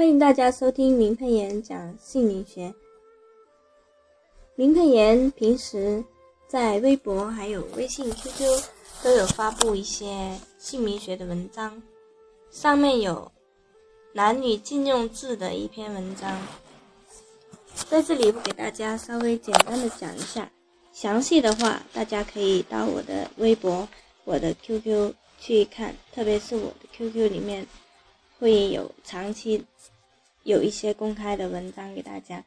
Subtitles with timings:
[0.00, 2.72] 欢迎大家收听林佩妍讲姓名学。
[4.54, 6.02] 林佩妍平时
[6.48, 8.62] 在微博还有微信、QQ
[9.02, 11.82] 都有发布一些姓名学的文章，
[12.50, 13.30] 上面有
[14.14, 16.40] 男女禁用字的一篇文章，
[17.74, 20.50] 在这里我给大家稍微简单的讲一下，
[20.94, 23.86] 详细的话大家可以到我的微博、
[24.24, 27.66] 我的 QQ 去看，特别是我的 QQ 里面
[28.38, 29.62] 会有长期
[30.44, 32.44] 有一些公开的文章给大家。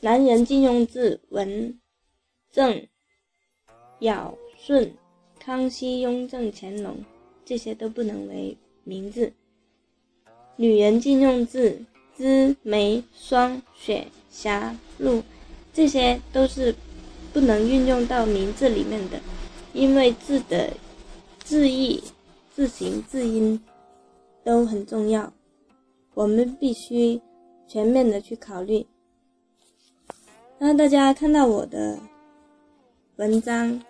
[0.00, 1.78] 男人禁用字文、
[2.50, 2.86] 正、
[4.00, 4.94] 尧、舜、
[5.38, 7.04] 康熙、雍正、乾隆，
[7.44, 9.32] 这些都不能为名字。
[10.56, 11.84] 女人禁用字
[12.16, 15.22] 枝、梅、霜、雪、霞、露，
[15.72, 16.74] 这些都是
[17.32, 19.20] 不能运用到名字里面的，
[19.72, 20.72] 因为字的
[21.42, 22.02] 字义、
[22.54, 23.60] 字形、字音
[24.44, 25.32] 都很重要，
[26.14, 27.20] 我们必须
[27.66, 28.86] 全面的去考虑。
[30.58, 31.98] 那大家看到我的
[33.16, 33.82] 文章，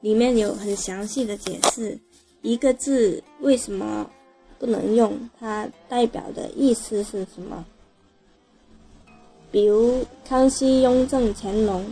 [0.00, 1.98] 里面有很详细的解释，
[2.40, 4.10] 一个字为什么
[4.58, 7.64] 不能用，它代表的意思是什么。
[9.50, 11.84] 比如康熙、雍正、乾隆，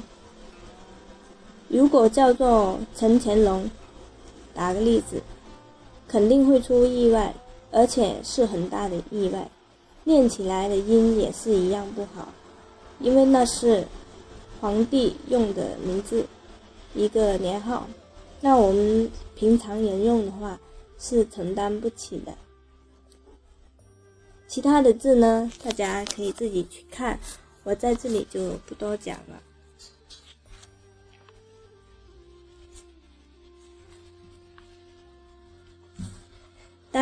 [1.69, 3.70] 如果叫做陈乾隆，
[4.55, 5.22] 打个例子，
[6.08, 7.34] 肯定会出意外，
[7.70, 9.50] 而且是很大的意外，
[10.04, 12.28] 念起来的音也是一样不好，
[12.98, 13.86] 因为那是。
[14.60, 16.26] 皇帝用的名字，
[16.94, 17.88] 一个年号，
[18.42, 20.60] 那我们平常人用的话
[20.98, 22.34] 是承担不起的。
[24.46, 27.18] 其他的字呢，大家可以自己去看，
[27.64, 29.41] 我在这里就不多讲了。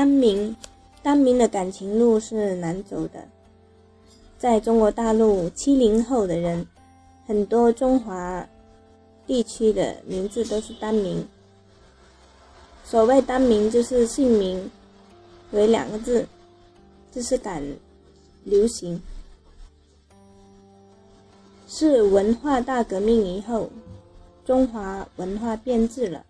[0.08, 0.56] 单名，
[1.02, 3.28] 单名的感情路是难走的，
[4.38, 6.66] 在中国大陆七零后的人。
[7.26, 8.48] 很多中华
[9.26, 11.28] 地区的名字都是单名。
[12.84, 14.70] 所谓单名，就是姓名
[15.50, 16.26] 为两个字，
[17.12, 17.62] 这是感
[18.44, 18.98] 流行，
[21.66, 23.68] 是文化大革命以后
[24.46, 26.24] 中华文化变质了，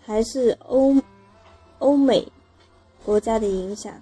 [0.00, 1.00] 还是欧
[1.80, 2.26] 欧美
[3.04, 3.92] 国家的影响，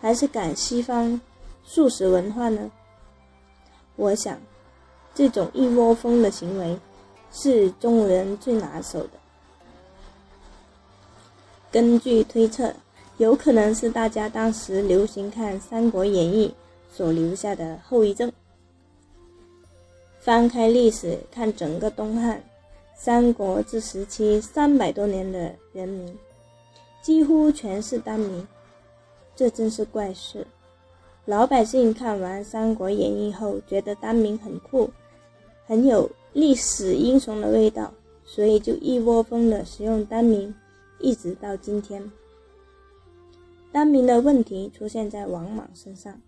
[0.00, 1.20] 还是赶西方
[1.62, 2.70] 素食文化呢？
[3.96, 4.38] 我想，
[5.14, 6.78] 这种一窝蜂的行为
[7.30, 9.10] 是中国人最拿手的。
[11.70, 12.72] 根据推测，
[13.16, 16.54] 有可能是大家当时流行看《三国演义》
[16.96, 18.32] 所留下的后遗症。
[20.20, 22.42] 翻开历史看，整个东汉、
[22.94, 26.16] 三国这时期三百多年的人民，
[27.00, 28.46] 几乎全是单名，
[29.34, 30.46] 这真是怪事。
[31.24, 34.90] 老百姓看完《三国演义》后，觉得单名很酷，
[35.66, 37.92] 很有历史英雄的味道，
[38.24, 40.54] 所以就一窝蜂的使用单名，
[40.98, 42.10] 一直到今天。
[43.70, 46.20] 单名的问题出现在王莽身上。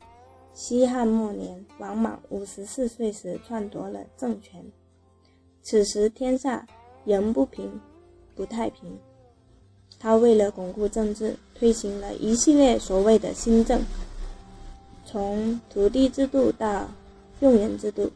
[0.53, 4.63] 西汉末年，王莽五十四岁时篡夺了政权，
[5.63, 6.67] 此时天下
[7.05, 7.81] 仍不平，
[8.35, 8.99] 不太平。
[10.01, 13.83] 他为了巩固政治，推行了一系列所谓的新政。
[15.05, 16.89] 从土地制度到
[17.41, 18.11] 用人制度，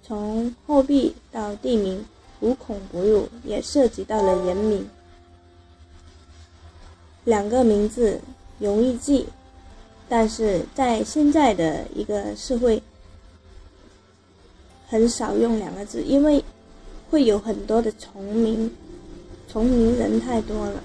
[0.00, 2.04] 从货币到地名，
[2.40, 4.88] 无孔不入，也涉及到了人名。
[7.24, 8.20] 两个名字
[8.60, 9.26] 容易记，
[10.08, 12.80] 但是在现在的一个社会，
[14.86, 16.44] 很少用两个字，因为
[17.10, 18.70] 会有很多的重名，
[19.48, 20.84] 重名人太多了。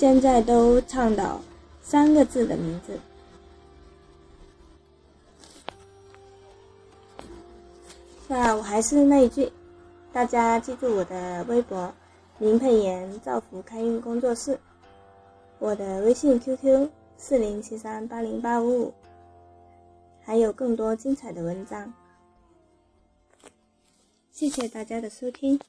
[0.00, 1.38] 现在都倡导
[1.82, 2.98] 三个字的名字。
[8.26, 9.52] 那我还是那一句，
[10.10, 11.92] 大家记住我的微博
[12.40, 14.58] “林佩妍造福开运工作室”，
[15.60, 16.88] 我的微信 QQ
[17.18, 18.94] 四零七三八零八五五，
[20.22, 21.92] 还有更多精彩的文章。
[24.32, 25.60] 谢谢大家的收听。